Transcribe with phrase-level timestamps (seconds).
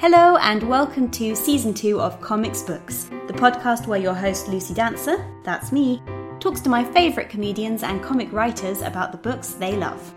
[0.00, 4.72] Hello, and welcome to season two of Comics Books, the podcast where your host Lucy
[4.72, 6.00] Dancer, that's me,
[6.38, 10.14] talks to my favourite comedians and comic writers about the books they love.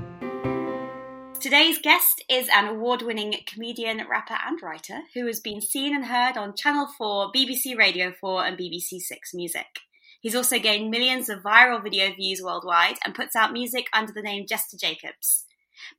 [1.39, 6.05] Today's guest is an award winning comedian, rapper, and writer who has been seen and
[6.05, 9.79] heard on Channel 4, BBC Radio 4, and BBC Six Music.
[10.21, 14.21] He's also gained millions of viral video views worldwide and puts out music under the
[14.21, 15.45] name Jester Jacobs.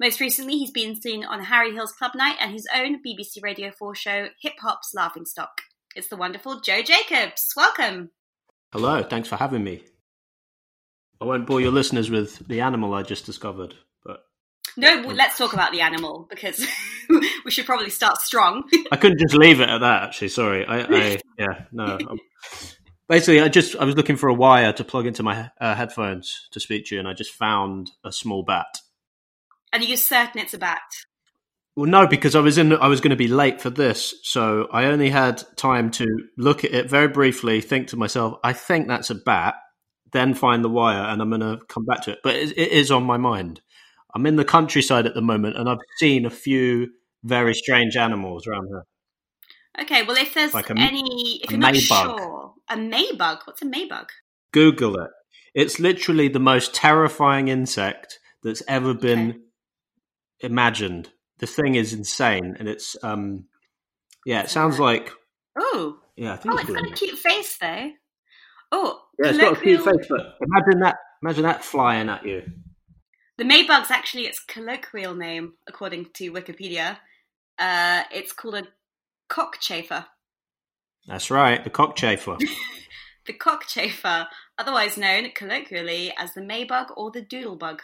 [0.00, 3.70] Most recently, he's been seen on Harry Hill's Club Night and his own BBC Radio
[3.70, 5.62] 4 show, Hip Hop's Laughing Stock.
[5.94, 7.52] It's the wonderful Joe Jacobs.
[7.56, 8.10] Welcome.
[8.72, 9.82] Hello, thanks for having me.
[11.20, 13.74] I won't bore your listeners with the animal I just discovered,
[14.04, 14.24] but.
[14.76, 16.66] No, let's talk about the animal because
[17.44, 18.64] we should probably start strong.
[18.90, 20.28] I couldn't just leave it at that, actually.
[20.28, 20.66] Sorry.
[20.66, 21.98] I, I yeah, no.
[23.08, 26.48] Basically, I just I was looking for a wire to plug into my uh, headphones
[26.52, 28.78] to speak to you, and I just found a small bat.
[29.72, 30.80] And you're certain it's a bat?
[31.74, 32.74] Well, no, because I was in.
[32.74, 36.64] I was going to be late for this, so I only had time to look
[36.64, 39.54] at it very briefly, think to myself, "I think that's a bat."
[40.12, 42.18] Then find the wire, and I'm going to come back to it.
[42.22, 43.62] But it, it is on my mind.
[44.14, 46.90] I'm in the countryside at the moment, and I've seen a few
[47.24, 48.84] very strange animals around here.
[49.80, 53.38] Okay, well, if there's like a, any, if you're not sure, a maybug.
[53.46, 54.08] What's a maybug?
[54.52, 55.10] Google it.
[55.54, 59.38] It's literally the most terrifying insect that's ever been okay.
[60.42, 61.10] Imagined.
[61.38, 63.46] The thing is insane, and it's um,
[64.24, 65.10] yeah, it sounds like
[65.58, 67.90] oh yeah, I think oh, it's, it's got a cute face though.
[68.70, 72.42] Oh, yeah, it's got a cute face, but imagine that, imagine that flying at you.
[73.38, 76.98] The maybug's actually its colloquial name, according to Wikipedia.
[77.58, 78.68] Uh, it's called a
[79.28, 80.06] cockchafer.
[81.06, 82.38] That's right, the cockchafer.
[83.26, 84.26] the cockchafer,
[84.56, 87.80] otherwise known colloquially as the maybug or the doodlebug.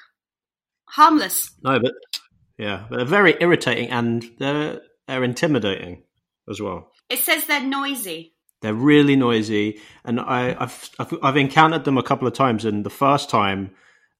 [0.91, 1.51] Harmless.
[1.63, 1.93] No, but
[2.59, 6.03] yeah, but they're very irritating and they're they're intimidating
[6.51, 6.91] as well.
[7.09, 8.35] It says they're noisy.
[8.61, 12.65] They're really noisy, and I, have I've, I've encountered them a couple of times.
[12.65, 13.71] And the first time,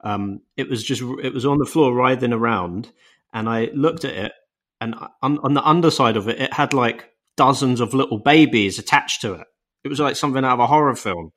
[0.03, 2.93] um, it was just it was on the floor writhing around,
[3.33, 4.33] and I looked at it,
[4.81, 9.23] and on, on the underside of it, it had like dozens of little babies attached
[9.23, 9.47] to it.
[9.83, 11.33] It was like something out of a horror film.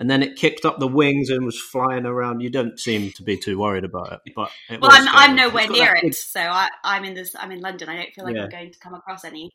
[0.00, 2.40] And then it kicked up the wings and was flying around.
[2.40, 5.68] You don't seem to be too worried about it, but it well, I'm, I'm, nowhere
[5.68, 6.14] near it, big...
[6.14, 7.36] so I, am in this.
[7.38, 7.90] I'm in London.
[7.90, 8.44] I don't feel like yeah.
[8.44, 9.50] I'm going to come across any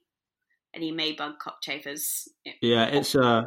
[0.75, 2.27] any Maybug cockchafers.
[2.61, 3.41] Yeah, it's uh,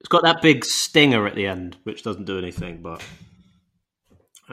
[0.00, 2.82] it's got that big stinger at the end, which doesn't do anything.
[2.82, 3.02] But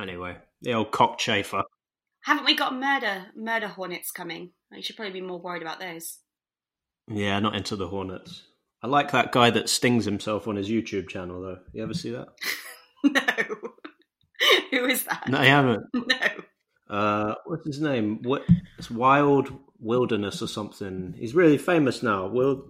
[0.01, 1.63] anyway, the old cockchafer.
[2.22, 4.51] Haven't we got murder murder hornets coming?
[4.72, 6.19] You should probably be more worried about those.
[7.07, 8.44] Yeah, not into the Hornets.
[8.85, 11.57] I like that guy that stings himself on his YouTube channel, though.
[11.73, 12.28] You ever see that?
[13.03, 13.56] no.
[14.69, 15.28] Who is that?
[15.28, 15.88] No, I haven't.
[16.88, 16.95] No.
[16.95, 18.19] Uh, what's his name?
[18.22, 18.44] What?
[18.78, 21.16] It's Wild Wilderness or something.
[21.18, 22.28] He's really famous now.
[22.28, 22.69] Wild,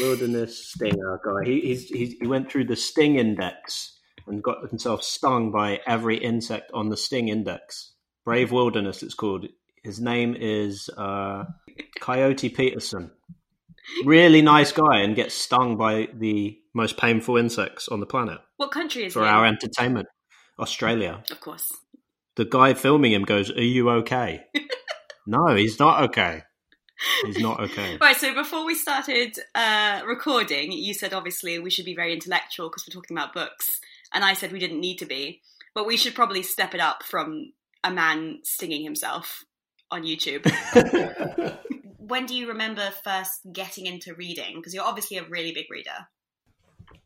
[0.00, 1.48] Wilderness Stinger guy.
[1.48, 6.18] He, he's, he's, he went through the Sting Index and got himself stung by every
[6.18, 7.94] insect on the Sting Index.
[8.26, 9.46] Brave Wilderness, it's called.
[9.82, 11.44] His name is uh,
[12.00, 13.12] Coyote Peterson
[14.04, 18.38] really nice guy and gets stung by the most painful insects on the planet.
[18.56, 20.06] What country is for our entertainment?
[20.58, 21.72] Australia, of course.
[22.36, 24.44] The guy filming him goes, "Are you okay?"
[25.26, 26.42] no, he's not okay.
[27.24, 27.96] He's not okay.
[28.00, 28.16] right.
[28.16, 32.84] So before we started uh, recording, you said obviously we should be very intellectual because
[32.86, 33.80] we're talking about books,
[34.12, 35.42] and I said we didn't need to be,
[35.74, 37.52] but we should probably step it up from
[37.82, 39.44] a man stinging himself
[39.90, 40.44] on YouTube.
[42.08, 44.56] when do you remember first getting into reading?
[44.56, 46.08] Because you're obviously a really big reader.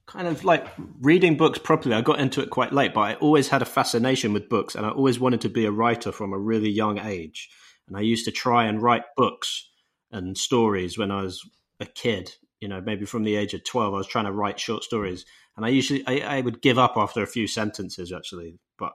[0.07, 0.67] Kind of like
[1.01, 1.95] reading books properly.
[1.95, 4.87] I got into it quite late, but I always had a fascination with books, and
[4.87, 7.51] I always wanted to be a writer from a really young age.
[7.87, 9.69] And I used to try and write books
[10.11, 11.43] and stories when I was
[11.81, 12.35] a kid.
[12.61, 15.27] You know, maybe from the age of twelve, I was trying to write short stories,
[15.57, 18.59] and I usually I, I would give up after a few sentences, actually.
[18.79, 18.93] But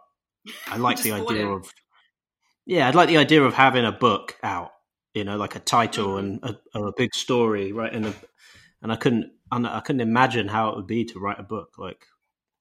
[0.67, 1.71] I like the idea of
[2.65, 4.71] yeah, I'd like the idea of having a book out
[5.13, 6.43] you know, like a title mm-hmm.
[6.45, 7.93] and a, a big story, right?
[7.93, 8.13] And
[8.81, 12.07] and I couldn't I couldn't imagine how it would be to write a book, like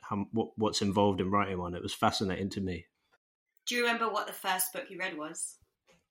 [0.01, 1.75] how what, what's involved in writing one.
[1.75, 2.87] It was fascinating to me.
[3.67, 5.57] Do you remember what the first book you read was?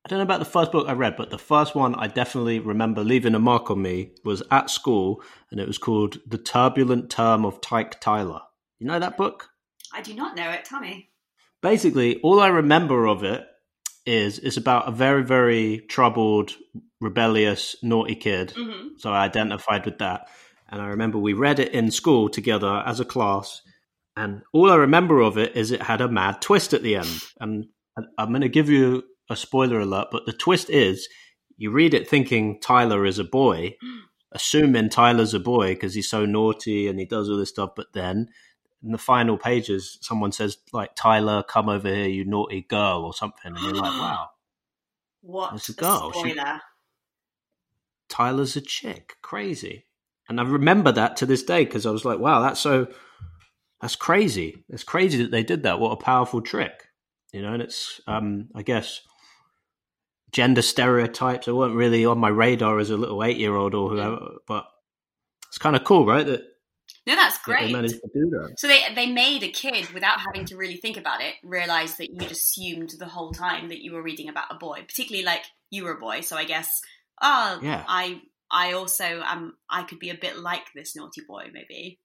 [0.04, 2.60] I don't know about the first book I read, but the first one I definitely
[2.60, 5.22] remember leaving a mark on me was at school,
[5.52, 8.42] and it was called The Turbulent Term of Tyke Tiler.
[8.80, 9.50] You know that book?
[9.94, 10.66] I do not know it.
[10.66, 11.10] Tell me.
[11.62, 13.46] Basically, all I remember of it
[14.06, 16.54] is is about a very very troubled,
[17.00, 18.54] rebellious, naughty kid.
[18.56, 18.98] Mm-hmm.
[18.98, 20.28] So I identified with that,
[20.70, 23.62] and I remember we read it in school together as a class.
[24.18, 27.22] And all I remember of it is it had a mad twist at the end.
[27.40, 27.68] And
[28.18, 31.08] I'm going to give you a spoiler alert, but the twist is
[31.58, 33.76] you read it thinking Tiler is a boy,
[34.32, 37.72] assuming Tiler's a boy because he's so naughty and he does all this stuff.
[37.76, 38.30] But then
[38.84, 43.14] in the final pages, someone says like Tiler, come over here, you naughty girl, or
[43.14, 44.30] something, and you're like, wow,
[45.22, 46.12] What It's a a girl.
[46.12, 46.36] She-
[48.10, 49.86] Tiler's a chick, crazy.
[50.28, 52.88] And I remember that to this day because I was like, wow, that's so,
[53.82, 54.64] that's crazy.
[54.70, 55.80] It's crazy that they did that.
[55.80, 56.88] What a powerful trick,
[57.34, 57.54] you know.
[57.54, 59.02] And it's, um, I guess,
[60.32, 61.48] gender stereotypes.
[61.48, 64.66] I weren't really on my radar as a little eight-year-old or whoever, but
[65.48, 66.26] it's kind of cool, right?
[66.26, 66.44] That,
[67.08, 67.72] No, that's that they great.
[67.72, 68.56] managed to do that.
[68.58, 72.12] So they they made a kid without having to really think about it, realize that
[72.12, 75.84] you'd assumed the whole time that you were reading about a boy, particularly like you
[75.84, 76.22] were a boy.
[76.22, 76.82] So I guess,
[77.22, 77.84] oh, Yeah.
[77.88, 78.22] I
[78.52, 82.00] I also um I could be a bit like this naughty boy, maybe.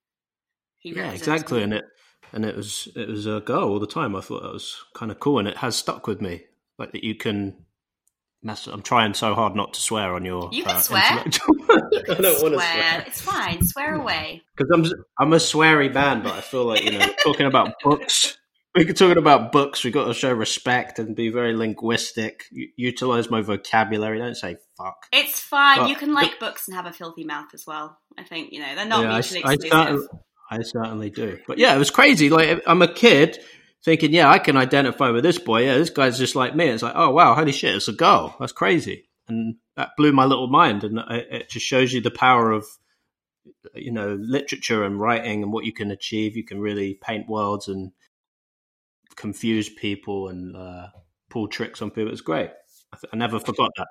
[0.78, 1.58] He Yeah, exactly.
[1.58, 1.64] me.
[1.64, 1.84] And it,
[2.32, 4.16] and it was, it was a girl all the time.
[4.16, 6.44] I thought that was kind of cool, and it has stuck with me.
[6.78, 7.65] Like that, you can.
[8.42, 10.50] Mess, I'm trying so hard not to swear on your.
[10.52, 11.02] You can uh, swear.
[11.24, 11.56] intellectual-
[11.92, 12.72] You can I don't want to swear.
[12.74, 13.64] swear It's fine.
[13.64, 14.42] Swear away.
[14.56, 14.84] because I'm
[15.18, 18.38] I'm a sweary man, but I feel like you know talking about books.
[18.76, 19.82] We're talking about books.
[19.82, 22.44] We've got to show respect and be very linguistic.
[22.52, 24.18] U- utilize my vocabulary.
[24.18, 25.06] Don't say fuck.
[25.12, 25.78] It's fine.
[25.78, 27.98] But- you can like books and have a filthy mouth as well.
[28.18, 29.70] I think you know they're not Yeah, mutually I exclusive.
[29.78, 30.06] certainly,
[30.50, 31.38] I certainly do.
[31.48, 32.28] But yeah, it was crazy.
[32.30, 33.38] Like I'm a kid
[33.86, 35.62] thinking, yeah, I can identify with this boy.
[35.62, 36.66] Yeah, this guy's just like me.
[36.66, 38.36] It's like, oh wow, holy shit, it's a girl.
[38.38, 40.82] That's crazy, and that blew my little mind.
[40.84, 42.66] And it, just shows you the power of
[43.74, 46.36] you know literature and writing and what you can achieve.
[46.36, 47.92] You can really paint worlds and
[49.14, 50.88] confuse people and uh,
[51.30, 52.12] pull tricks on people.
[52.12, 52.50] It's great.
[52.92, 53.86] I, th- I never forgot that.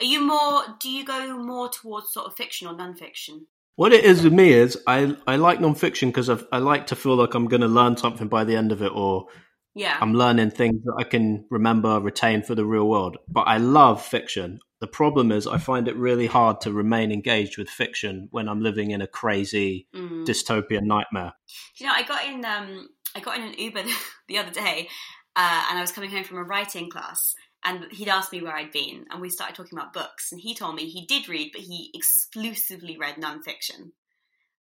[0.00, 0.62] Are you more?
[0.78, 3.48] Do you go more towards sort of fiction or non-fiction?
[3.78, 7.14] What it is with me is I I like nonfiction because I like to feel
[7.14, 9.26] like I'm going to learn something by the end of it, or
[9.74, 9.96] Yeah.
[10.02, 13.18] I'm learning things that I can remember, retain for the real world.
[13.28, 14.58] But I love fiction.
[14.80, 18.60] The problem is I find it really hard to remain engaged with fiction when I'm
[18.68, 20.26] living in a crazy Mm.
[20.26, 21.34] dystopian nightmare.
[21.76, 23.84] Do you know, I got in um I got in an Uber
[24.28, 24.88] the other day,
[25.36, 28.54] uh, and I was coming home from a writing class, and he'd asked me where
[28.54, 31.50] I'd been, and we started talking about books, and he told me he did read,
[31.52, 33.92] but he exclusively read nonfiction,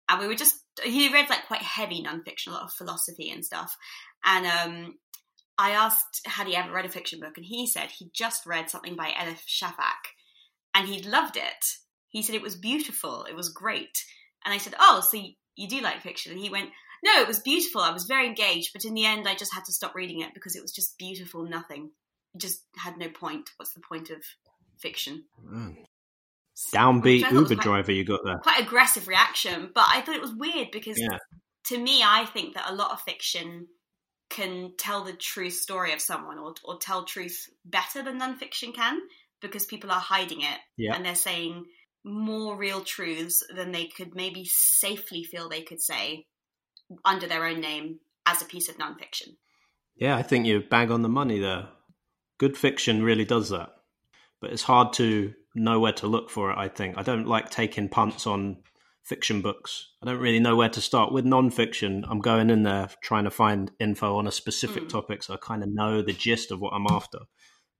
[0.08, 3.44] and we were just he read like quite heavy nonfiction, a lot of philosophy and
[3.44, 3.76] stuff,
[4.24, 4.94] and um.
[5.58, 8.70] I asked had he ever read a fiction book, and he said he just read
[8.70, 10.02] something by Elif Shafak,
[10.74, 11.64] and he'd loved it.
[12.08, 14.02] He said it was beautiful, it was great,
[14.44, 16.70] and I said, "Oh, so you, you do like fiction?" And he went,
[17.04, 17.80] no, it was beautiful.
[17.80, 20.34] I was very engaged, but in the end, I just had to stop reading it
[20.34, 21.44] because it was just beautiful.
[21.44, 21.90] Nothing.
[22.36, 23.50] Just had no point.
[23.56, 24.22] What's the point of
[24.78, 25.24] fiction?
[25.44, 25.76] Mm.
[26.74, 28.38] I Downbeat Uber quite, driver you got there.
[28.38, 31.18] Quite aggressive reaction, but I thought it was weird because Yeah.
[31.66, 33.68] to me, I think that a lot of fiction
[34.28, 39.00] can tell the true story of someone or, or tell truth better than nonfiction can
[39.40, 40.94] because people are hiding it Yeah.
[40.94, 41.66] and they're saying
[42.04, 46.26] more real truths than they could maybe safely feel they could say
[47.04, 49.36] under their own name as a piece of nonfiction.
[49.96, 51.68] Yeah, I think you bang on the money there.
[52.42, 53.70] Good fiction really does that.
[54.40, 56.98] But it's hard to know where to look for it, I think.
[56.98, 58.56] I don't like taking punts on
[59.04, 59.90] fiction books.
[60.02, 61.12] I don't really know where to start.
[61.12, 64.88] With non-fiction, I'm going in there trying to find info on a specific Mm.
[64.88, 67.20] topic so I kind of know the gist of what I'm after.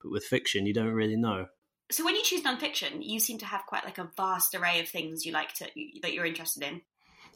[0.00, 1.49] But with fiction, you don't really know.
[1.90, 4.88] So when you choose nonfiction, you seem to have quite like a vast array of
[4.88, 5.69] things you like to
[6.02, 6.83] that you're interested in.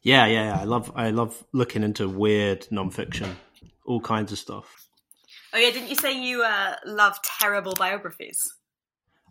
[0.04, 0.60] Yeah, yeah, yeah.
[0.60, 3.36] I love I love looking into weird non-fiction.
[3.84, 4.85] All kinds of stuff.
[5.56, 8.38] Oh yeah, didn't you say you uh, love terrible biographies?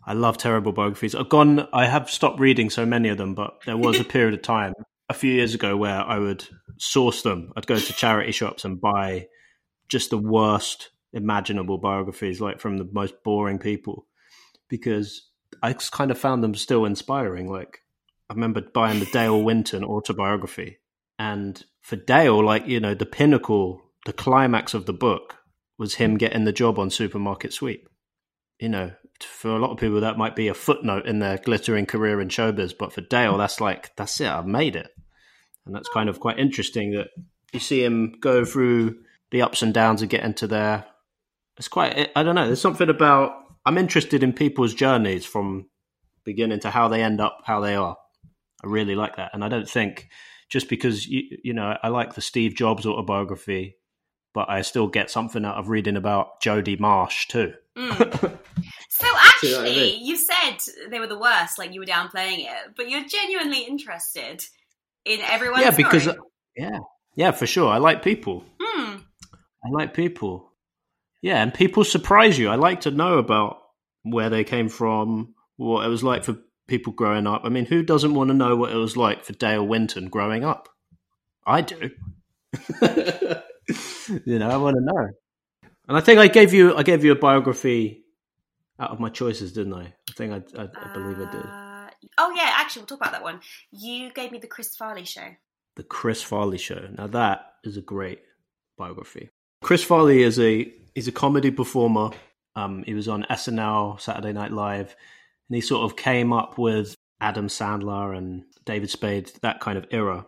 [0.04, 1.14] I love terrible biographies.
[1.14, 1.68] I've gone.
[1.72, 4.72] I have stopped reading so many of them, but there was a period of time
[5.08, 6.44] a few years ago where I would
[6.78, 7.52] source them.
[7.54, 9.28] I'd go to charity shops and buy
[9.88, 14.08] just the worst imaginable biographies, like from the most boring people,
[14.68, 15.30] because
[15.62, 17.48] I just kind of found them still inspiring.
[17.48, 17.82] Like
[18.28, 20.78] I remember buying the Dale Winton autobiography,
[21.20, 25.36] and for Dale, like you know, the pinnacle, the climax of the book
[25.78, 27.88] was him getting the job on Supermarket Sweep
[28.58, 31.86] you know, for a lot of people that might be a footnote in their glittering
[31.86, 33.38] career in showbiz, but for Dale, hmm.
[33.38, 34.28] that's like that's it.
[34.28, 34.90] I've made it,
[35.64, 36.22] and that's kind of hmm.
[36.22, 37.08] quite interesting that
[37.52, 38.98] you see him go through
[39.30, 40.84] the ups and downs and get into there.
[41.58, 42.10] It's quite.
[42.14, 42.46] I don't know.
[42.46, 43.32] There's something about.
[43.64, 45.68] I'm interested in people's journeys from
[46.24, 47.96] beginning to how they end up, how they are.
[48.64, 50.08] I really like that, and I don't think
[50.48, 53.76] just because you you know I like the Steve Jobs autobiography,
[54.36, 57.54] but I still get something out of reading about Jodie Marsh too.
[57.76, 58.38] Mm.
[58.88, 60.06] So See what I actually, mean?
[60.06, 60.56] you said
[60.90, 64.42] they were the worst, like you were downplaying it, but you're genuinely interested
[65.04, 66.18] in everyone's yeah, because story.
[66.56, 66.78] yeah,
[67.14, 67.68] yeah, for sure.
[67.70, 68.42] I like people.
[68.58, 68.96] Hmm.
[69.62, 70.50] I like people.
[71.20, 72.48] Yeah, and people surprise you.
[72.48, 73.58] I like to know about
[74.02, 77.42] where they came from, what it was like for people growing up.
[77.44, 80.42] I mean, who doesn't want to know what it was like for Dale Winton growing
[80.42, 80.70] up?
[81.46, 81.90] I do.
[84.24, 85.08] you know, I want to know.
[85.88, 88.04] And I think I gave you I gave you a biography
[88.78, 89.82] out of my choices, didn't I?
[89.84, 91.44] I think I, I, I believe I did.
[91.44, 93.40] Uh, oh yeah, actually, we'll talk about that one.
[93.70, 95.28] You gave me the Chris Farley show.
[95.76, 96.88] The Chris Farley show.
[96.96, 98.20] Now that is a great
[98.76, 99.30] biography.
[99.62, 102.10] Chris Farley is a he's a comedy performer.
[102.54, 104.96] Um, he was on SNL, Saturday Night Live,
[105.48, 109.86] and he sort of came up with Adam Sandler and David Spade, that kind of
[109.90, 110.26] era.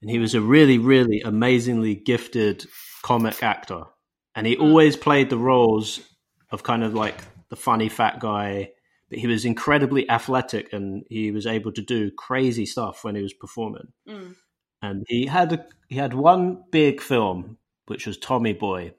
[0.00, 2.66] And he was a really, really amazingly gifted
[3.02, 3.84] comic actor.
[4.34, 6.00] And he always played the roles
[6.50, 7.16] of kind of like
[7.48, 8.70] the funny fat guy,
[9.08, 13.22] but he was incredibly athletic and he was able to do crazy stuff when he
[13.22, 13.88] was performing.
[14.08, 14.36] Mm.
[14.82, 18.94] And he had a, he had one big film, which was Tommy Boy,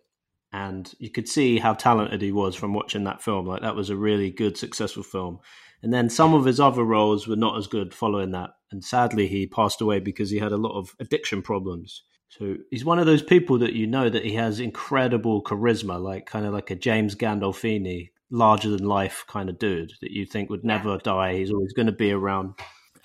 [0.51, 3.47] and you could see how talented he was from watching that film.
[3.47, 5.39] Like that was a really good, successful film.
[5.81, 8.51] And then some of his other roles were not as good following that.
[8.71, 12.03] And sadly, he passed away because he had a lot of addiction problems.
[12.37, 16.25] So he's one of those people that you know that he has incredible charisma, like
[16.25, 20.49] kind of like a James Gandolfini, larger than life kind of dude that you think
[20.49, 21.35] would never die.
[21.35, 22.55] He's always going to be around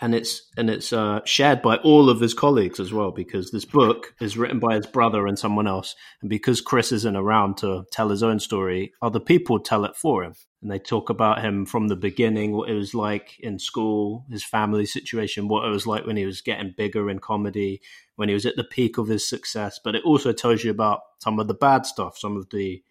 [0.00, 3.65] and it's and it's uh, shared by all of his colleagues as well because this
[3.65, 5.95] book is written by his brother and someone else.
[6.21, 10.25] And because chris isn't around to tell his own story other people tell it for
[10.25, 10.35] him.
[10.62, 14.45] And they talk about him from the beginning what it was like in school his
[14.45, 17.81] family situation what it was like when he was getting bigger in comedy
[18.17, 19.81] when he was at the peak of his success.
[19.83, 22.83] But it also tells you about some of the bad stuff some of the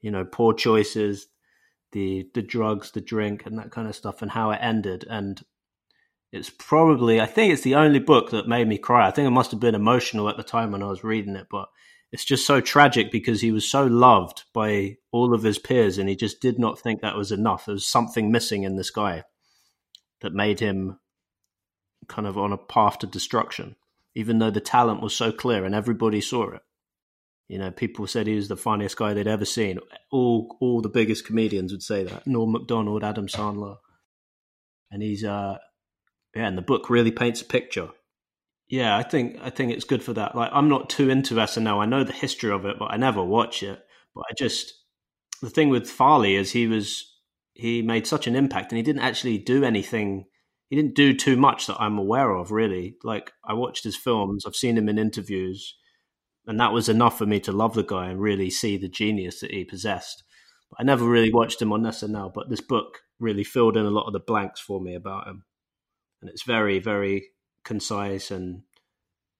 [0.00, 1.28] you know poor choices
[1.92, 5.04] the the drugs the drink and that kind of stuff and how it ended.
[5.08, 5.42] And
[6.32, 9.06] it's probably I think it's the only book that made me cry.
[9.06, 11.48] I think it must have been emotional at the time when I was reading it,
[11.50, 11.68] but
[12.12, 16.08] it's just so tragic because he was so loved by all of his peers and
[16.08, 17.66] he just did not think that was enough.
[17.66, 19.24] There was something missing in this guy
[20.20, 20.98] that made him
[22.08, 23.76] kind of on a path to destruction,
[24.14, 26.62] even though the talent was so clear and everybody saw it.
[27.48, 29.80] You know, people said he was the funniest guy they'd ever seen.
[30.12, 32.24] All all the biggest comedians would say that.
[32.24, 33.78] Norm Macdonald, Adam Sandler.
[34.92, 35.58] And he's uh
[36.34, 37.90] yeah, and the book really paints a picture.
[38.68, 40.36] Yeah, I think I think it's good for that.
[40.36, 41.80] Like, I'm not too into SNL.
[41.80, 43.80] I know the history of it, but I never watch it.
[44.14, 44.72] But I just
[45.42, 47.06] the thing with Farley is he was
[47.54, 50.26] he made such an impact, and he didn't actually do anything.
[50.68, 52.96] He didn't do too much that I'm aware of, really.
[53.02, 55.74] Like I watched his films, I've seen him in interviews,
[56.46, 59.40] and that was enough for me to love the guy and really see the genius
[59.40, 60.22] that he possessed.
[60.70, 63.90] But I never really watched him on SNL, but this book really filled in a
[63.90, 65.44] lot of the blanks for me about him
[66.20, 67.28] and it's very very
[67.64, 68.62] concise and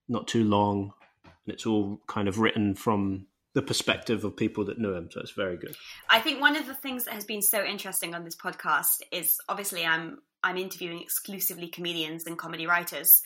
[0.08, 0.92] not too long
[1.24, 5.20] and it's all kind of written from the perspective of people that knew him so
[5.20, 5.74] it's very good.
[6.08, 9.38] I think one of the things that has been so interesting on this podcast is
[9.48, 13.22] obviously i'm i'm interviewing exclusively comedians and comedy writers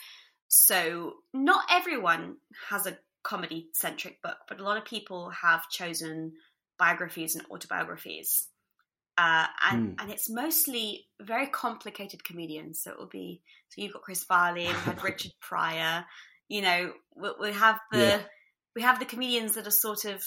[0.49, 2.37] so not everyone
[2.69, 6.33] has a comedy centric book but a lot of people have chosen
[6.79, 8.49] biographies and autobiographies
[9.17, 10.03] uh, and mm.
[10.03, 12.81] and it's mostly very complicated comedians.
[12.83, 16.05] So it will be so you've got Chris Farley, we've had Richard Pryor.
[16.49, 18.21] You know, we, we have the yeah.
[18.75, 20.23] we have the comedians that are sort of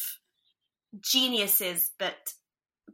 [1.01, 2.15] geniuses, but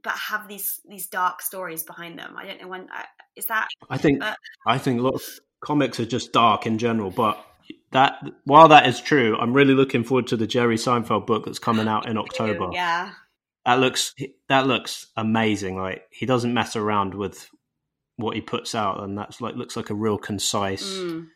[0.03, 2.35] but have these these dark stories behind them.
[2.37, 3.03] I don't know when uh,
[3.35, 3.67] is that.
[3.89, 4.35] I think uh,
[4.65, 5.23] I think a lot of
[5.61, 7.43] comics are just dark in general, but
[7.91, 11.59] that while that is true, I'm really looking forward to the Jerry Seinfeld book that's
[11.59, 12.69] coming out in October.
[12.73, 13.11] Yeah,
[13.65, 14.13] that looks
[14.49, 15.77] that looks amazing.
[15.77, 17.49] Like he doesn't mess around with
[18.17, 21.27] what he puts out, and that's like looks like a real concise mm.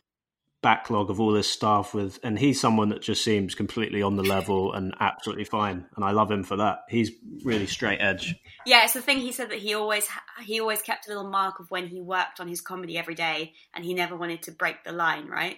[0.61, 1.93] backlog of all this stuff.
[1.93, 6.03] With and he's someone that just seems completely on the level and absolutely fine, and
[6.03, 6.79] I love him for that.
[6.89, 7.11] He's
[7.43, 8.35] really straight edge.
[8.65, 10.07] Yeah, it's the thing he said that he always
[10.43, 13.53] he always kept a little mark of when he worked on his comedy every day,
[13.73, 15.27] and he never wanted to break the line.
[15.27, 15.57] Right.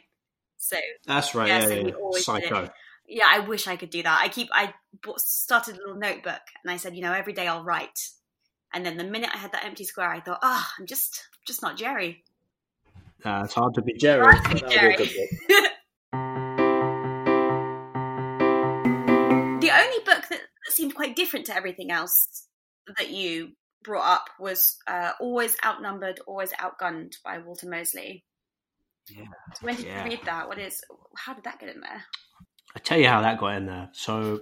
[0.58, 1.48] So that's right.
[1.48, 2.20] Yeah, yeah, yeah.
[2.20, 2.70] Psycho
[3.10, 4.22] yeah, I wish I could do that.
[4.22, 4.74] I keep I
[5.18, 8.00] started a little notebook and I said, you know, every day I'll write.
[8.74, 11.62] And then the minute I had that empty square, I thought, oh, I'm just just
[11.62, 12.24] not Jerry.
[13.25, 14.36] Uh, it's hard to be Jerry.
[14.36, 14.96] To be Jerry.
[19.60, 22.46] the only book that seemed quite different to everything else
[22.98, 28.24] that you brought up was uh, Always Outnumbered, Always Outgunned by Walter Mosley.
[29.10, 29.25] Yeah.
[29.62, 30.04] When did yeah.
[30.04, 30.48] you read that?
[30.48, 30.82] What is?
[31.18, 32.04] How did that get in there?
[32.76, 33.90] I tell you how that got in there.
[33.94, 34.42] So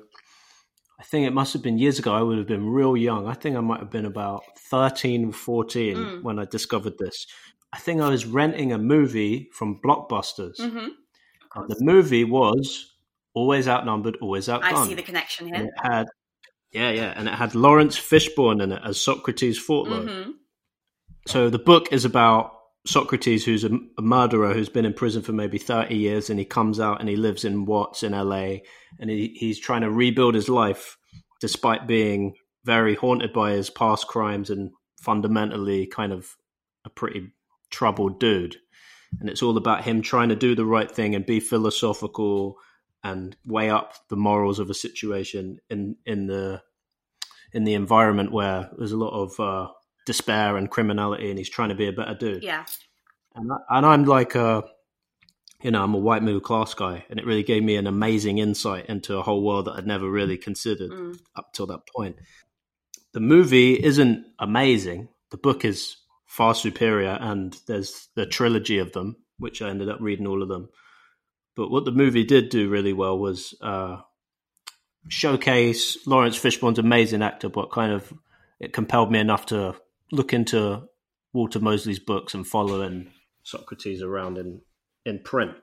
[1.00, 2.14] I think it must have been years ago.
[2.14, 3.28] I would have been real young.
[3.28, 6.24] I think I might have been about 13, 14 mm.
[6.24, 7.28] when I discovered this.
[7.72, 10.60] I think I was renting a movie from Blockbusters.
[10.60, 10.88] Mm-hmm.
[11.68, 12.96] the movie was
[13.34, 14.74] Always Outnumbered, Always Outgunned.
[14.74, 15.66] I see the connection here.
[15.66, 16.08] It had,
[16.72, 20.06] Yeah, yeah, and it had Laurence Fishburne in it as Socrates Fortlow.
[20.06, 20.32] Mm-hmm.
[21.28, 22.57] So the book is about
[22.88, 26.46] Socrates, who's a, a, murderer who's been in prison for maybe 30 years, and he
[26.46, 28.58] comes out and he lives in Watts in LA,
[29.00, 30.98] and he, he's trying to rebuild his life
[31.40, 36.36] despite being very haunted by his past crimes and fundamentally kind of
[36.86, 37.32] a pretty
[37.70, 38.58] troubled dude.
[39.20, 42.58] And it's all about him trying to do the right thing and be philosophical
[43.04, 46.62] and weigh up the morals of a situation in in the
[47.54, 49.72] in the environment where there's a lot of uh,
[50.08, 52.44] despair and criminality, and he's trying to be a better dude.
[52.44, 52.66] Yeah,
[53.36, 54.64] and and I'm like a
[55.62, 58.40] you know I'm a white middle class guy, and it really gave me an amazing
[58.40, 61.20] insight into a whole world that I'd never really considered mm.
[61.36, 62.16] up till that point.
[63.12, 65.10] The movie isn't amazing.
[65.30, 70.00] The book is far superior, and there's the trilogy of them, which I ended up
[70.00, 70.70] reading all of them.
[71.56, 73.98] But what the movie did do really well was uh,
[75.10, 78.14] showcase Laurence Fishburne's amazing actor, but kind of
[78.60, 79.76] it compelled me enough to
[80.12, 80.84] look into
[81.34, 83.12] Walter Mosley's books and following
[83.44, 84.62] Socrates around in
[85.06, 85.56] in print.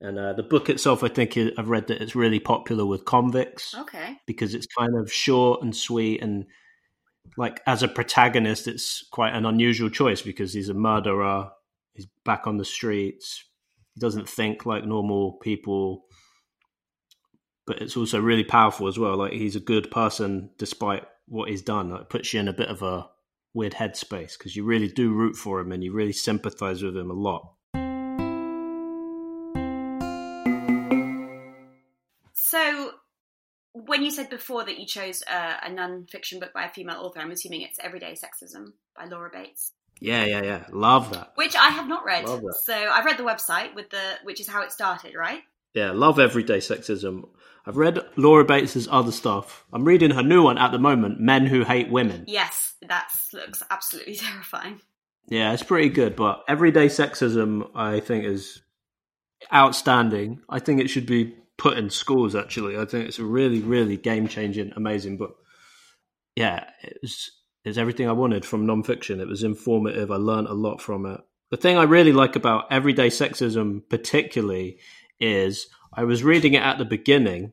[0.00, 3.74] And uh, the book itself, I think I've read that it's really popular with convicts.
[3.74, 4.18] Okay.
[4.26, 6.46] Because it's kind of short and sweet, and
[7.36, 11.50] like as a protagonist, it's quite an unusual choice because he's a murderer.
[11.94, 13.42] He's back on the streets.
[13.94, 16.04] He doesn't think like normal people,
[17.66, 19.16] but it's also really powerful as well.
[19.16, 21.90] Like he's a good person despite what he's done.
[21.92, 23.08] It puts you in a bit of a
[23.56, 27.10] weird headspace because you really do root for him and you really sympathize with him
[27.10, 27.52] a lot.
[32.34, 32.92] So,
[33.72, 37.20] when you said before that you chose a, a non-fiction book by a female author,
[37.20, 39.72] I'm assuming it's Everyday Sexism by Laura Bates.
[40.00, 40.64] Yeah, yeah, yeah.
[40.70, 41.32] Love that.
[41.36, 42.26] Which I have not read.
[42.64, 45.40] So I've read the website with the which is how it started, right?
[45.74, 47.28] Yeah, love everyday sexism.
[47.66, 49.64] I've read Laura Bates's other stuff.
[49.72, 52.24] I'm reading her new one at the moment, Men Who Hate Women.
[52.26, 54.80] Yes, that looks absolutely terrifying.
[55.28, 58.62] Yeah, it's pretty good, but everyday sexism I think is
[59.52, 60.40] outstanding.
[60.48, 62.78] I think it should be put in schools actually.
[62.78, 65.36] I think it's a really, really game changing, amazing book.
[66.36, 67.30] Yeah, it was
[67.64, 69.20] is everything I wanted from nonfiction.
[69.20, 70.12] It was informative.
[70.12, 71.20] I learned a lot from it.
[71.50, 74.78] The thing I really like about everyday sexism, particularly,
[75.18, 77.52] is I was reading it at the beginning,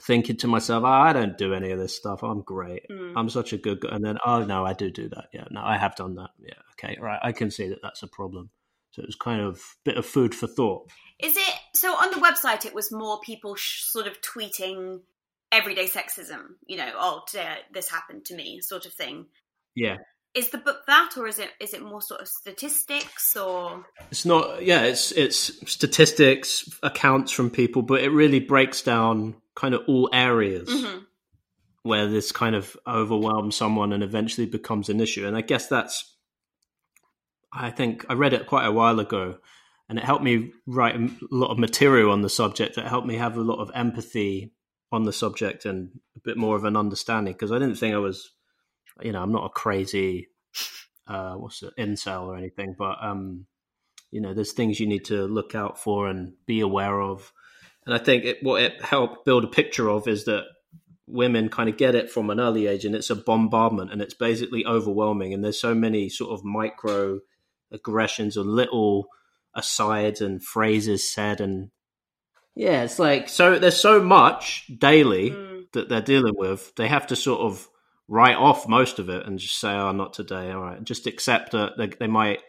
[0.00, 2.22] thinking to myself, oh, I don't do any of this stuff.
[2.22, 2.86] I'm great.
[2.90, 3.12] Mm.
[3.16, 3.90] I'm such a good guy.
[3.92, 5.26] And then, oh, no, I do do that.
[5.32, 6.30] Yeah, no, I have done that.
[6.38, 7.20] Yeah, okay, right.
[7.22, 8.50] I can see that that's a problem.
[8.90, 10.90] So it was kind of a bit of food for thought.
[11.18, 12.64] Is it so on the website?
[12.64, 15.00] It was more people sh- sort of tweeting
[15.50, 19.26] everyday sexism, you know, oh, today this happened to me, sort of thing.
[19.74, 19.96] Yeah.
[20.34, 23.86] Is the book that, or is it is it more sort of statistics, or?
[24.10, 24.62] It's not.
[24.62, 30.08] Yeah, it's it's statistics, accounts from people, but it really breaks down kind of all
[30.12, 30.98] areas mm-hmm.
[31.82, 35.26] where this kind of overwhelms someone and eventually becomes an issue.
[35.26, 36.14] And I guess that's.
[37.52, 39.38] I think I read it quite a while ago,
[39.88, 42.76] and it helped me write a lot of material on the subject.
[42.76, 44.52] That helped me have a lot of empathy
[44.92, 47.98] on the subject and a bit more of an understanding because I didn't think I
[47.98, 48.30] was,
[49.02, 50.28] you know, I'm not a crazy,
[51.06, 53.46] uh, what's it, incel or anything, but um,
[54.10, 57.32] you know, there's things you need to look out for and be aware of.
[57.88, 60.44] And I think it, what it helped build a picture of is that
[61.06, 64.12] women kind of get it from an early age and it's a bombardment and it's
[64.12, 65.32] basically overwhelming.
[65.32, 67.20] And there's so many sort of micro
[67.72, 69.06] aggressions or little
[69.54, 71.70] asides and phrases said and
[72.54, 75.72] yeah, it's like so there's so much daily mm.
[75.72, 76.74] that they're dealing with.
[76.74, 77.66] They have to sort of
[78.06, 81.52] write off most of it and just say, "Oh, not today." All right, just accept
[81.52, 82.42] that they, they might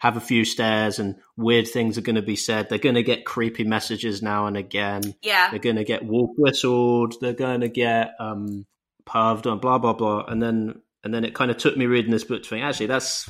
[0.00, 2.68] have a few stares and weird things are going to be said.
[2.68, 5.02] They're going to get creepy messages now and again.
[5.22, 7.14] Yeah, they're going to get wolf whistled.
[7.20, 8.66] They're going to get um,
[9.06, 10.24] perved on, blah blah blah.
[10.26, 12.86] And then and then it kind of took me reading this book to think, actually,
[12.86, 13.28] that's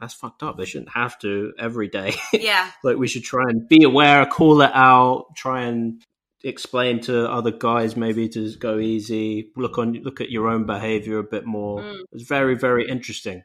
[0.00, 0.56] that's fucked up.
[0.56, 2.14] They shouldn't have to every day.
[2.32, 2.70] Yeah.
[2.82, 6.02] like we should try and be aware, call it out, try and
[6.44, 11.18] explain to other guys maybe to go easy, look on look at your own behavior
[11.18, 11.80] a bit more.
[11.80, 12.00] Mm.
[12.00, 13.42] It was very, very interesting.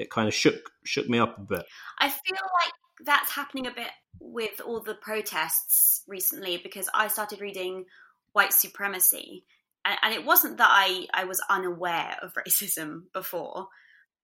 [0.00, 1.64] It kind of shook shook me up a bit.
[1.98, 2.72] I feel like
[3.04, 7.84] that's happening a bit with all the protests recently because I started reading
[8.32, 9.44] white supremacy
[9.84, 13.68] and, and it wasn't that I, I was unaware of racism before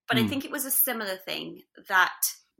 [0.08, 0.20] but mm.
[0.20, 0.28] I hmm.
[0.28, 2.14] think it was a similar thing that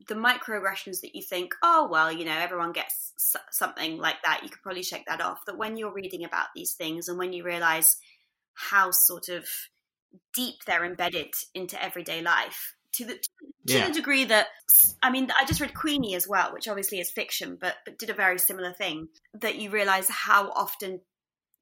[0.09, 3.13] the microaggressions that you think, oh, well, you know, everyone gets
[3.51, 5.45] something like that, you could probably shake that off.
[5.47, 7.97] That when you're reading about these things and when you realize
[8.55, 9.47] how sort of
[10.35, 13.23] deep they're embedded into everyday life, to the, to
[13.65, 13.89] yeah.
[13.89, 14.49] the degree that,
[15.03, 18.11] I mean, I just read Queenie as well, which obviously is fiction, but, but did
[18.11, 19.09] a very similar thing,
[19.41, 21.01] that you realize how often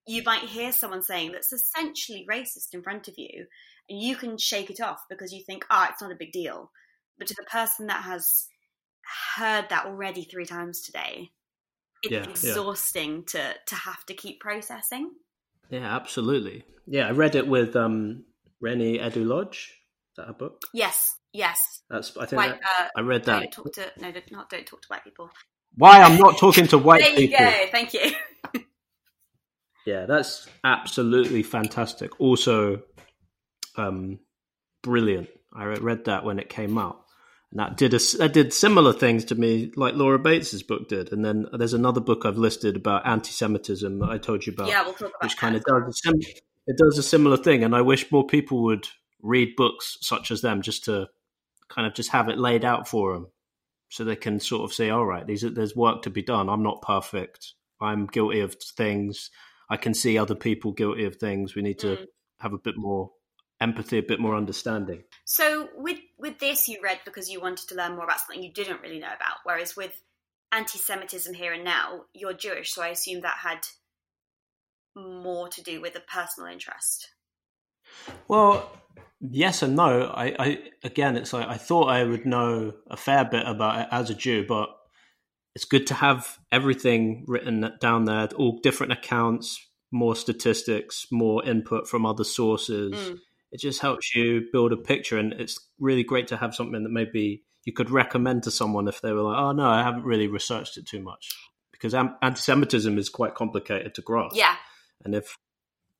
[0.06, 3.46] you might hear someone saying that's essentially racist in front of you,
[3.88, 6.32] and you can shake it off because you think, ah, oh, it's not a big
[6.32, 6.70] deal.
[7.18, 8.46] But to the person that has
[9.36, 11.30] heard that already three times today,
[12.02, 13.22] it's yeah, exhausting yeah.
[13.26, 15.10] to to have to keep processing.
[15.70, 16.64] Yeah, absolutely.
[16.86, 18.24] Yeah, I read it with um,
[18.60, 19.72] Reni Eddo-Lodge.
[20.12, 20.62] Is that a book?
[20.74, 21.58] Yes, yes.
[21.90, 23.40] That's I think white, that, uh, I read that.
[23.40, 25.30] Don't talk to no, not don't talk to white people.
[25.76, 27.38] Why I'm not talking to white there people?
[27.38, 27.70] There you go.
[27.70, 28.12] Thank you.
[29.86, 32.18] yeah, that's absolutely fantastic.
[32.20, 32.82] Also,
[33.76, 34.20] um,
[34.82, 35.28] brilliant.
[35.52, 37.00] I read that when it came out.
[37.50, 41.12] And that did a, that did similar things to me, like Laura Bates's book did.
[41.12, 44.82] And then there's another book I've listed about anti-Semitism that I told you about, yeah,
[44.82, 46.34] we'll talk about which kind of does a sim-
[46.66, 47.62] it does a similar thing.
[47.62, 48.88] And I wish more people would
[49.22, 51.06] read books such as them, just to
[51.68, 53.28] kind of just have it laid out for them,
[53.90, 56.48] so they can sort of say, "All right, these are, there's work to be done.
[56.48, 57.54] I'm not perfect.
[57.80, 59.30] I'm guilty of things.
[59.68, 61.54] I can see other people guilty of things.
[61.54, 62.06] We need to mm.
[62.40, 63.10] have a bit more
[63.60, 65.04] empathy, a bit more understanding.
[65.24, 68.52] So with with this, you read because you wanted to learn more about something you
[68.52, 69.38] didn't really know about.
[69.44, 69.92] Whereas with
[70.52, 73.66] anti-Semitism here and now, you're Jewish, so I assume that had
[74.94, 77.10] more to do with a personal interest.
[78.28, 78.70] Well,
[79.30, 80.12] yes and no.
[80.14, 83.88] I, I again, it's like I thought I would know a fair bit about it
[83.90, 84.68] as a Jew, but
[85.54, 91.88] it's good to have everything written down there, all different accounts, more statistics, more input
[91.88, 92.92] from other sources.
[92.92, 93.18] Mm
[93.54, 96.90] it just helps you build a picture and it's really great to have something that
[96.90, 100.26] maybe you could recommend to someone if they were like oh no i haven't really
[100.26, 101.30] researched it too much
[101.72, 104.56] because anti-semitism is quite complicated to grasp yeah
[105.04, 105.36] and if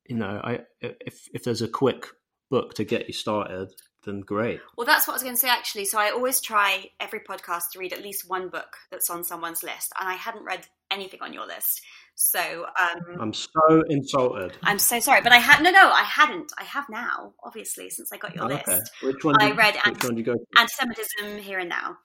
[0.07, 2.09] you know i if if there's a quick
[2.51, 3.69] book to get you started
[4.05, 6.85] then great well that's what i was going to say actually so i always try
[7.01, 10.45] every podcast to read at least one book that's on someone's list and i hadn't
[10.45, 11.81] read anything on your list
[12.17, 14.57] so um, I'm so insulted.
[14.63, 16.53] I'm so sorry, but I had no, no, I hadn't.
[16.59, 18.69] I have now, obviously, since I got your oh, list.
[18.69, 18.81] Okay.
[19.03, 19.35] Which one?
[19.41, 21.97] I read which anti- one anti-Semitism here and now.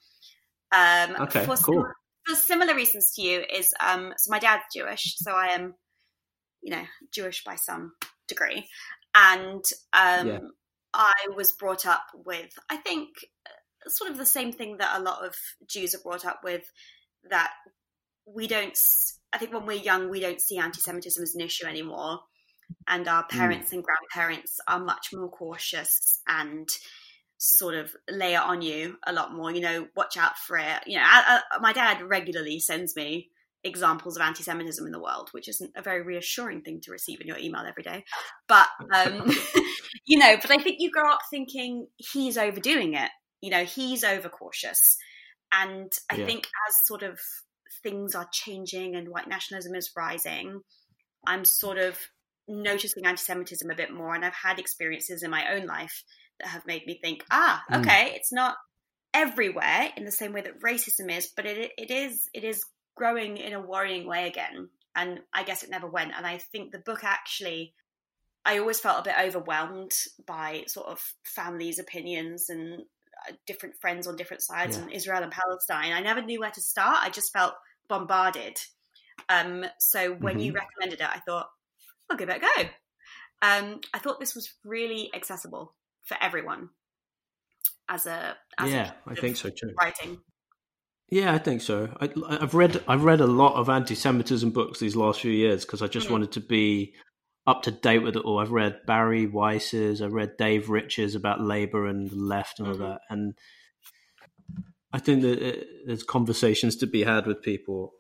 [0.72, 1.58] Um, okay, for cool.
[1.58, 5.76] Similar, for similar reasons to you is um, so my dad's Jewish, so I am,
[6.62, 7.94] you know, Jewish by some
[8.28, 8.68] degree,
[9.16, 10.40] and um, yeah.
[10.94, 13.10] I was brought up with, I think,
[13.46, 15.36] uh, sort of the same thing that a lot of
[15.68, 16.64] Jews are brought up with,
[17.30, 17.52] that
[18.26, 18.78] we don't
[19.34, 22.20] I think when we're young, we don't see anti Semitism as an issue anymore.
[22.88, 23.38] And our hmm.
[23.38, 23.76] parents mm.
[23.76, 26.68] and grandparents are much more cautious and
[27.38, 29.52] sort of lay it on you a lot more.
[29.52, 30.84] You know, watch out for it.
[30.86, 33.30] You know, I, I, my dad regularly sends me
[33.64, 37.22] examples of anti Semitism in the world, which isn't a very reassuring thing to receive
[37.22, 38.04] in your email every day.
[38.48, 39.32] But, um,
[40.06, 43.12] you know, but I think you grow up thinking he's overdoing it.
[43.42, 44.98] You know, he's overcautious.
[45.52, 46.26] And I yeah.
[46.26, 47.20] think as sort of
[47.84, 50.62] things are changing and white nationalism is rising,
[51.26, 51.98] I'm sort of
[52.48, 54.16] noticing anti Semitism a bit more.
[54.16, 56.04] And I've had experiences in my own life
[56.40, 57.82] that have made me think, ah, hmm.
[57.82, 58.16] okay, mm.
[58.16, 58.56] it's not
[59.14, 62.64] everywhere in the same way that racism is, but it, it is it is
[63.00, 64.70] growing in a worrying way again.
[64.96, 66.12] And I guess it never went.
[66.16, 67.74] And I think the book actually,
[68.46, 69.94] I always felt a bit overwhelmed
[70.28, 72.82] by sort of families' opinions and
[73.28, 74.84] uh, different friends on different sides yeah.
[74.84, 75.94] in Israel and Palestine.
[75.94, 77.00] I never knew where to start.
[77.02, 77.54] I just felt
[77.88, 78.58] bombarded.
[79.30, 80.40] Um, so when mm-hmm.
[80.42, 81.48] you recommended it, I thought,
[82.10, 82.70] I'll give it a go.
[83.42, 86.70] Um, I thought this was really accessible for everyone
[87.88, 89.74] as a as yeah, a, I think so too.
[89.80, 90.20] Writing.
[91.12, 91.90] Yeah, I think so.
[92.00, 95.82] I, have read I've read a lot of anti-Semitism books these last few years because
[95.82, 96.14] I just mm-hmm.
[96.14, 96.94] wanted to be
[97.48, 98.40] up to date with it all.
[98.40, 102.76] I've read Bari Weiss's, I've read Dave Rich's about labor and the left and all
[102.76, 102.84] mm-hmm.
[102.84, 103.34] that, and
[104.94, 107.94] I think that uh, there's conversations to be had with people,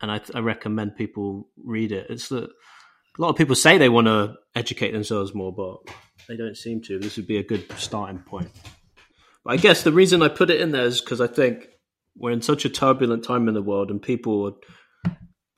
[0.00, 2.08] and I, I recommend people read it.
[2.10, 5.94] It's that a lot of people say they want to educate themselves more, but
[6.28, 6.98] they don't seem to.
[6.98, 8.50] This would be a good starting point.
[9.44, 11.68] But I guess the reason I put it in there is because I think
[12.18, 14.46] we're in such a turbulent time in the world, and people
[15.06, 15.12] are,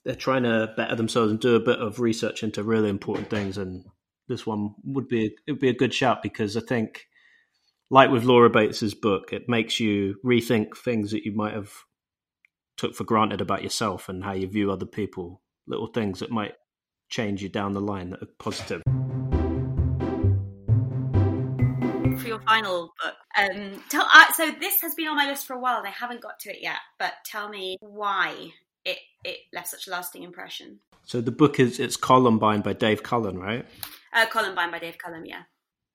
[0.04, 3.58] they're trying to better themselves and do a bit of research into really important things.
[3.58, 3.84] And
[4.28, 7.06] this one would be it would be a good shout because I think
[7.90, 11.72] like with Laura Bates's book, it makes you rethink things that you might have
[12.76, 15.42] took for granted about yourself and how you view other people.
[15.66, 16.54] Little things that might
[17.08, 18.82] change you down the line that are positive.
[22.28, 25.54] For your final book, um, tell, uh, so this has been on my list for
[25.54, 26.76] a while and I haven't got to it yet.
[26.98, 28.52] But tell me why
[28.84, 30.80] it it left such a lasting impression.
[31.04, 33.64] So the book is it's Columbine by Dave Cullen, right?
[34.12, 35.44] Uh, Columbine by Dave Cullen, yeah.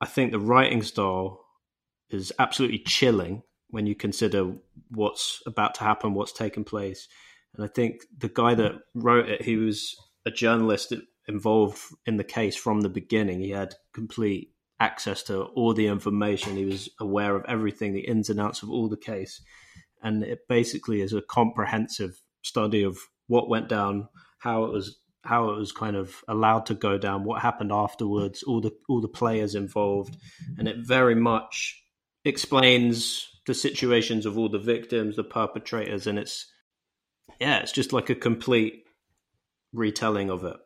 [0.02, 1.46] I think the writing style
[2.10, 4.54] is absolutely chilling when you consider
[4.90, 7.08] what's about to happen, what's taken place.
[7.54, 10.94] And I think the guy that wrote it, he was a journalist
[11.28, 13.40] involved in the case from the beginning.
[13.40, 16.58] He had complete access to all the information.
[16.58, 19.42] He was aware of everything, the ins and outs of all the case.
[20.02, 24.10] And it basically is a comprehensive study of what went down,
[24.40, 28.44] how it was how it was kind of allowed to go down, what happened afterwards,
[28.44, 30.18] all the all the players involved,
[30.58, 31.82] and it very much
[32.26, 36.52] explains the situations of all the victims, the perpetrators, and it's
[37.40, 38.84] yeah, it's just like a complete
[39.72, 40.58] retelling of it.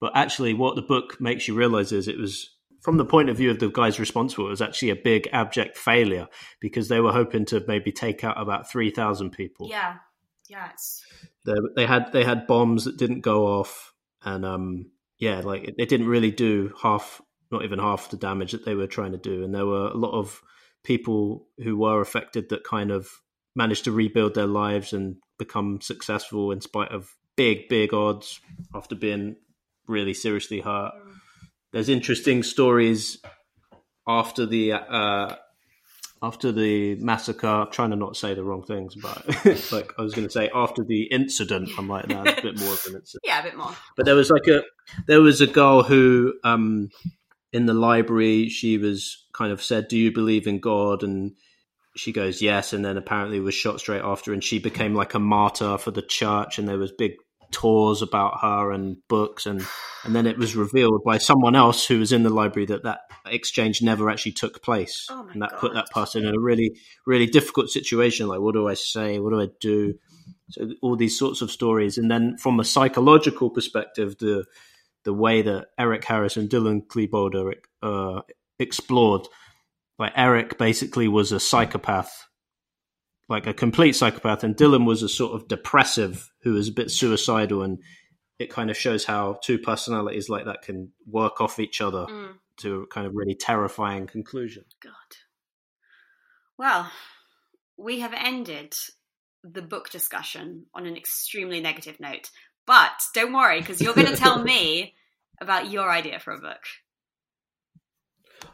[0.00, 2.50] But actually, what the book makes you realize is it was
[2.82, 5.78] from the point of view of the guys responsible, it was actually a big abject
[5.78, 6.28] failure
[6.60, 9.68] because they were hoping to maybe take out about three thousand people.
[9.70, 9.96] Yeah,
[10.48, 10.70] yeah.
[10.72, 11.04] It's...
[11.44, 15.74] They, they had they had bombs that didn't go off, and um, yeah, like it,
[15.78, 19.18] it didn't really do half, not even half the damage that they were trying to
[19.18, 20.42] do, and there were a lot of
[20.84, 23.08] people who were affected that kind of
[23.54, 28.40] managed to rebuild their lives and become successful in spite of big, big odds
[28.74, 29.36] after being
[29.86, 30.92] really seriously hurt.
[31.72, 33.18] There's interesting stories
[34.06, 35.36] after the uh,
[36.22, 37.46] after the massacre.
[37.46, 39.26] I'm trying to not say the wrong things, but
[39.72, 42.72] like I was going to say after the incident, I might add a bit more
[42.72, 43.22] of an incident.
[43.24, 43.74] Yeah, a bit more.
[43.96, 44.62] But there was like a
[45.06, 46.90] there was a girl who um,
[47.52, 51.32] in the library she was kind of said, "Do you believe in God?" and
[51.94, 55.18] she goes yes and then apparently was shot straight after and she became like a
[55.18, 57.12] martyr for the church and there was big
[57.52, 59.64] tours about her and books and
[60.04, 63.00] and then it was revealed by someone else who was in the library that that
[63.26, 65.06] exchange never actually took place.
[65.10, 65.60] Oh and that God.
[65.60, 69.18] put that person in a really really difficult situation like what do i say?
[69.18, 69.94] What do i do?
[70.50, 71.98] So all these sorts of stories.
[71.98, 74.44] And then from a psychological perspective the
[75.04, 78.20] the way that eric harris and dylan klebold uh,
[78.58, 79.26] explored
[79.98, 82.28] like eric basically was a psychopath
[83.28, 86.90] like a complete psychopath, and Dylan was a sort of depressive who was a bit
[86.90, 87.78] suicidal, and
[88.38, 92.34] it kind of shows how two personalities like that can work off each other Mm,
[92.58, 94.64] to a kind of really terrifying conclusion.
[94.82, 94.92] God.
[96.58, 96.90] Well,
[97.76, 98.74] we have ended
[99.44, 102.30] the book discussion on an extremely negative note.
[102.66, 104.94] But don't worry, because you're going to tell me
[105.40, 106.60] about your idea for a book.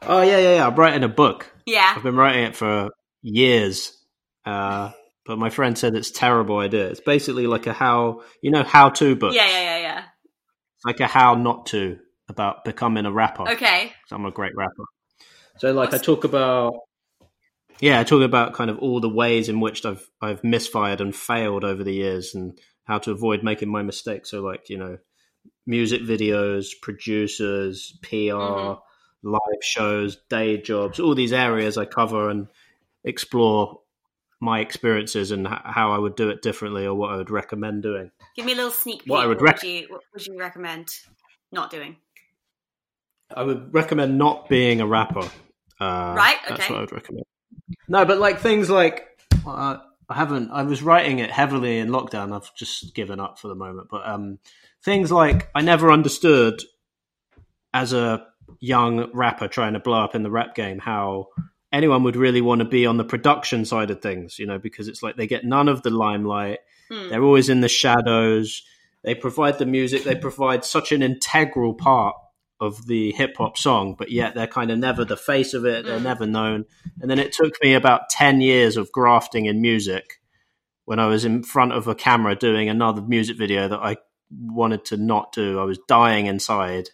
[0.03, 0.67] Oh yeah, yeah, yeah.
[0.67, 1.53] I'm writing a book.
[1.67, 1.93] Yeah.
[1.97, 2.91] I've been writing it for
[3.23, 3.98] years,
[4.49, 4.93] uh,
[5.27, 6.89] but my friend said it's a terrible idea.
[6.89, 9.35] It's basically like a how you know how to book.
[9.35, 10.05] Yeah, yeah, yeah, yeah.
[10.77, 13.49] It's like a how not to about becoming a rapper.
[13.49, 13.89] Okay.
[13.89, 14.85] 'cause I'm a great rapper.
[15.59, 16.75] So like I talk about
[17.81, 21.15] yeah, I talk about kind of all the ways in which I've I've misfired and
[21.15, 24.31] failed over the years and how to avoid making my mistakes.
[24.31, 24.99] So like, you know,
[25.67, 28.81] music videos, producers, PR, Mhm.
[29.23, 32.49] live shows, day jobs, all these areas I cover and
[33.05, 33.81] explore
[34.41, 38.11] my experiences and how I would do it differently or what I would recommend doing.
[38.37, 39.13] Give me a little sneak peek.
[39.13, 40.89] What I would what, would you, what would you recommend
[41.51, 41.97] not doing?
[43.35, 45.29] I would recommend not being a rapper.
[45.81, 46.73] Uh, Right, That's okay.
[46.73, 47.25] what I would recommend.
[47.89, 49.07] No, but like things like
[49.47, 50.51] uh, I haven't.
[50.51, 52.35] I was writing it heavily in lockdown.
[52.35, 53.89] I've just given up for the moment.
[53.91, 54.39] But um,
[54.83, 56.63] things like I never understood
[57.75, 58.27] as a
[58.61, 61.29] young rapper trying to blow up in the rap game how
[61.73, 64.39] anyone would really want to be on the production side of things.
[64.39, 66.59] You know, because it's like they get none of the limelight.
[66.91, 67.09] Hmm.
[67.11, 68.63] They're always in the shadows.
[69.05, 70.05] They provide the music.
[70.05, 72.17] They provide such an integral part
[72.61, 75.85] of the hip hop song, but yet they're kind of never the face of it.
[75.85, 76.03] They're Mm.
[76.03, 76.65] never known.
[77.01, 80.21] And then it took me about 10 years of grafting in music
[80.85, 83.97] when I was in front of a camera doing another music video that I
[84.31, 85.59] wanted to not do.
[85.59, 86.91] I was dying inside.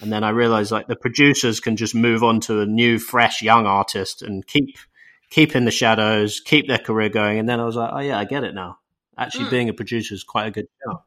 [0.00, 3.42] And then I realized like the producers can just move on to a new, fresh,
[3.42, 4.76] young artist and keep
[5.30, 7.38] keep in the shadows, keep their career going.
[7.38, 8.78] And then I was like, oh yeah, I get it now.
[9.18, 9.50] Actually, Mm.
[9.50, 11.02] being a producer is quite a good job.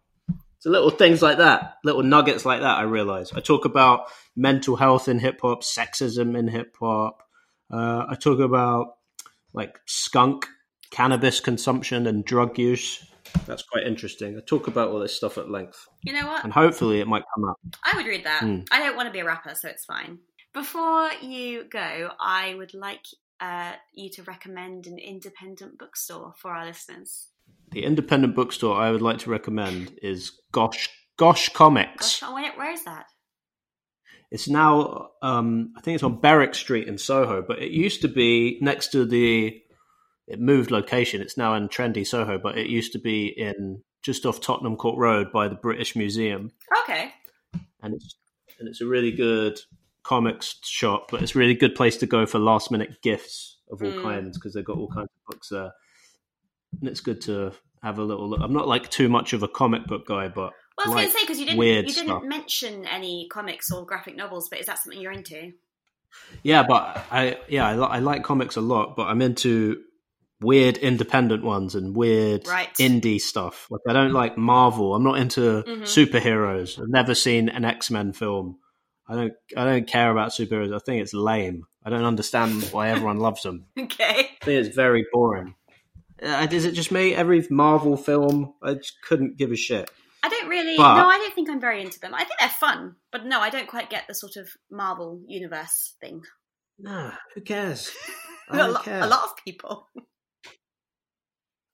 [0.59, 3.31] So little things like that, little nuggets like that, I realize.
[3.31, 7.23] I talk about mental health in hip hop, sexism in hip hop.
[7.71, 8.95] Uh, I talk about
[9.53, 10.47] like skunk,
[10.91, 13.05] cannabis consumption, and drug use.
[13.45, 14.37] That's quite interesting.
[14.37, 16.43] I talk about all this stuff at length, You know what?
[16.43, 17.57] and hopefully it might come up.
[17.83, 18.41] I would read that.
[18.43, 18.59] Hmm.
[18.71, 20.19] I don't want to be a rapper, so it's fine.
[20.53, 23.05] Before you go, I would like
[23.39, 27.27] uh, you to recommend an independent bookstore for our listeners.
[27.71, 32.19] The independent bookstore I would like to recommend is Gosh Gosh Comics.
[32.19, 33.05] Gosh, oh, where, where is that?
[34.31, 38.07] It's now, um, I think it's on Berwick Street in Soho, but it used to
[38.07, 39.61] be next to the.
[40.29, 41.21] It moved location.
[41.21, 44.97] It's now in trendy Soho, but it used to be in just off Tottenham Court
[44.97, 46.51] Road by the British Museum,
[46.83, 47.11] Okay.
[47.81, 48.15] and it's
[48.59, 49.59] and it's a really good
[50.03, 51.09] comics shop.
[51.11, 54.01] But it's a really good place to go for last minute gifts of all Mm.
[54.03, 55.71] kinds because they've got all kinds of books there,
[56.79, 57.51] and it's good to
[57.83, 58.39] have a little look.
[58.41, 60.95] I'm not like too much of a comic book guy, but Well, I was like
[60.95, 62.23] going to say because you didn't you didn't stuff.
[62.23, 65.53] mention any comics or graphic novels, but is that something you're into?
[66.43, 69.81] Yeah, but I yeah I, li- I like comics a lot, but I'm into
[70.41, 72.73] weird independent ones and weird Right.
[72.75, 73.67] indie stuff.
[73.69, 74.95] Like I don't like Marvel.
[74.95, 75.81] I'm not into Mhm.
[75.81, 76.79] superheroes.
[76.79, 78.57] I've never seen an X Men film.
[79.07, 80.73] I don't I don't care about superheroes.
[80.73, 81.63] I think it's lame.
[81.83, 83.65] I don't understand why everyone loves them.
[83.79, 84.29] Okay.
[84.41, 85.55] I think it's very boring.
[86.21, 87.15] Uh, is it just me?
[87.15, 89.89] Every Marvel film, I just couldn't give a shit.
[90.21, 90.75] I don't really.
[90.75, 92.13] But- no, I don't think I'm very into them.
[92.13, 95.95] I think they're fun, but no, I don't quite get the sort of Marvel universe
[96.01, 96.23] thing.
[96.77, 97.91] Nah, who cares?
[98.49, 99.01] A, don't care.
[99.01, 99.87] a lot of people.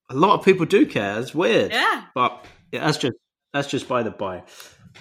[0.09, 1.19] A lot of people do care.
[1.19, 1.71] It's weird.
[1.71, 2.03] Yeah.
[2.13, 3.15] but yeah, that's just
[3.53, 4.43] that's just by the by.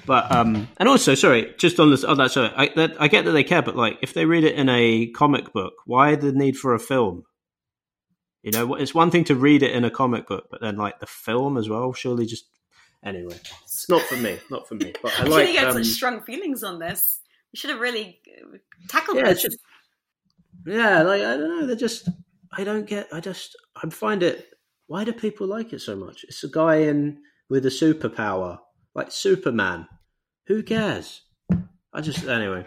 [0.07, 3.25] But um, and also, sorry, just on this on that, sorry, I that, I get
[3.25, 6.33] that they care, but like, if they read it in a comic book, why the
[6.33, 7.25] need for a film?
[8.43, 11.01] You know, it's one thing to read it in a comic book, but then like
[11.01, 11.93] the film as well.
[11.95, 12.47] Surely, just
[13.03, 14.93] anyway, it's not for me, not for me.
[15.03, 15.49] But I like.
[15.49, 17.21] you had um, such strong feelings on this.
[17.53, 19.43] We should have really uh, tackled yeah, this.
[19.43, 19.59] just
[20.67, 21.67] yeah, like I don't know.
[21.67, 22.09] They're just
[22.53, 23.09] I don't get.
[23.13, 24.49] I just I find it.
[24.87, 26.25] Why do people like it so much?
[26.25, 27.19] It's a guy in
[27.49, 28.59] with a superpower,
[28.95, 29.87] like Superman.
[30.47, 31.23] Who cares?
[31.93, 32.67] I just anyway.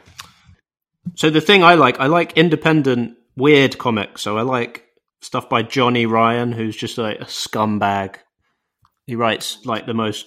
[1.15, 4.21] So the thing I like, I like independent, weird comics.
[4.21, 4.86] So I like
[5.21, 8.17] stuff by Johnny Ryan, who's just like a scumbag.
[9.06, 10.25] He writes like the most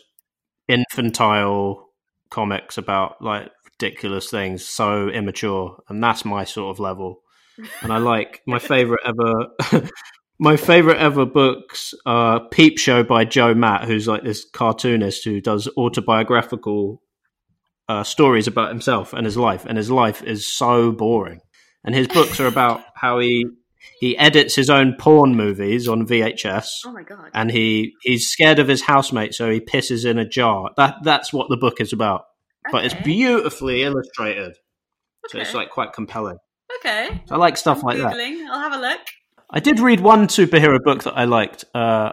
[0.69, 1.91] infantile
[2.31, 7.23] comics about like ridiculous things, so immature, and that's my sort of level.
[7.83, 9.89] And I like my favorite ever.
[10.41, 15.39] my favorite ever books are Peep Show by Joe Matt, who's like this cartoonist who
[15.39, 17.03] does autobiographical
[17.91, 21.41] uh, stories about himself and his life, and his life is so boring.
[21.85, 23.45] And his books are about how he
[23.99, 27.31] he edits his own porn movies on VHS oh my god.
[27.33, 30.71] and he he's scared of his housemate, so he pisses in a jar.
[30.79, 32.25] That that's what the book is about.
[32.73, 34.57] But it's beautifully illustrated,
[35.29, 36.39] so it's like quite compelling.
[36.79, 37.23] Okay.
[37.31, 38.15] I like stuff like that.
[38.15, 39.01] I'll have a look.
[39.53, 42.13] I did read one superhero book that I liked, uh,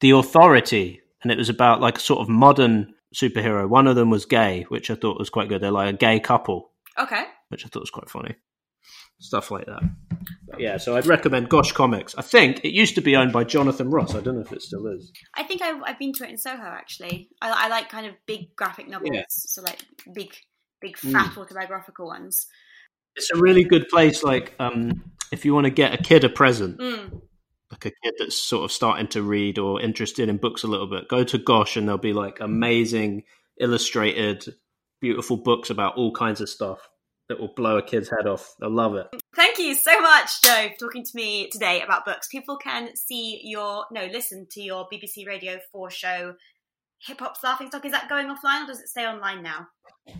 [0.00, 3.68] The Authority, and it was about like a sort of modern superhero.
[3.68, 5.60] One of them was gay, which I thought was quite good.
[5.60, 7.24] They're like a gay couple, Okay.
[7.48, 8.34] which I thought was quite funny.
[9.18, 9.82] Stuff like that.
[10.48, 12.14] But yeah, so I'd recommend Gosh Comics.
[12.16, 14.14] I think it used to be owned by Jonathan Ross.
[14.14, 15.12] I don't know if it still is.
[15.34, 17.28] I think I've, I've been to it in Soho actually.
[17.42, 19.24] I, I like kind of big graphic novels, Yeah.
[19.28, 19.82] so like
[20.14, 20.32] big,
[20.80, 21.12] big Mm.
[21.12, 22.46] fat autobiographical ones.
[23.16, 24.22] It's a really good place.
[24.22, 27.20] Like, um, if you want to get a kid a present, Mm.
[27.70, 30.86] like a kid that's sort of starting to read or interested in books a little
[30.88, 33.24] bit, go to Gosh and there'll be like amazing
[33.58, 34.54] illustrated,
[35.00, 36.88] beautiful books about all kinds of stuff
[37.28, 38.54] that will blow a kid's head off.
[38.58, 39.06] They'll love it.
[39.36, 42.26] Thank you so much, Joe, for talking to me today about books.
[42.26, 46.34] People can see your no, listen to your BBC Radio Four show,
[47.06, 47.84] Hip Hop's Laughing Stock.
[47.84, 49.68] Is that going offline or does it stay online now?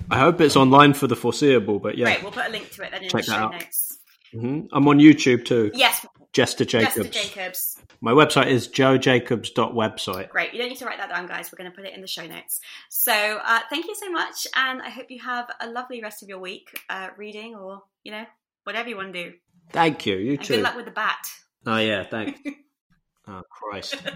[0.08, 2.04] I hope it's online for the foreseeable, but yeah.
[2.04, 3.98] Great, we'll put a link to it then in Check the show notes.
[4.32, 5.70] Hmm I'm on YouTube too.
[5.74, 6.94] Yes, Jester Jacobs.
[7.10, 7.76] Jester Jacobs.
[8.00, 10.28] My website is joejacobs.website.
[10.30, 10.52] Great.
[10.54, 11.52] You don't need to write that down, guys.
[11.52, 12.60] We're going to put it in the show notes.
[12.88, 16.28] So uh, thank you so much, and I hope you have a lovely rest of
[16.28, 18.24] your week uh, reading or you know
[18.64, 19.32] whatever you want to do.
[19.72, 20.16] Thank you.
[20.16, 20.54] You And too.
[20.54, 21.18] good luck with the bat.
[21.66, 22.40] Oh yeah, thanks.
[23.28, 23.96] oh Christ.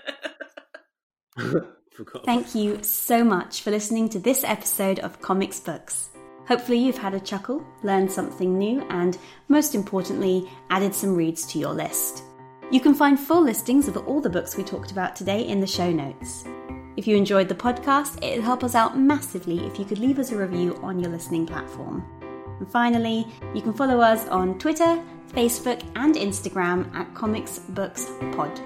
[1.93, 2.25] Forgot.
[2.25, 6.11] Thank you so much for listening to this episode of Comics Books.
[6.47, 9.17] Hopefully, you've had a chuckle, learned something new, and
[9.49, 12.23] most importantly, added some reads to your list.
[12.71, 15.67] You can find full listings of all the books we talked about today in the
[15.67, 16.45] show notes.
[16.97, 20.33] If you enjoyed the podcast, it'd help us out massively if you could leave us
[20.33, 22.05] a review on your listening platform.
[22.59, 25.03] And finally, you can follow us on Twitter,
[25.33, 28.61] Facebook, and Instagram at Comics Books Pod.